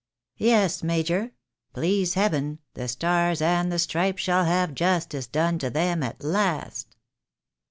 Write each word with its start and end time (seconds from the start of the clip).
Yes, 0.39 0.81
major, 0.81 1.31
please 1.73 2.15
Heaven, 2.15 2.57
the 2.73 2.87
Stars 2.87 3.39
and 3.39 3.71
the 3.71 3.77
Stripes 3.77 4.23
shall 4.23 4.45
have 4.45 4.73
justice 4.73 5.27
done 5.27 5.59
to 5.59 5.69
them 5.69 6.01
at 6.01 6.23
last 6.23 6.95